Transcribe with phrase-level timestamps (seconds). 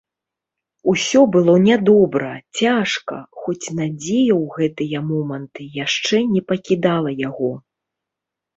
[0.93, 7.53] Усё было нядобра, цяжка, хоць надзея ў гэтыя моманты яшчэ не пакідала яго.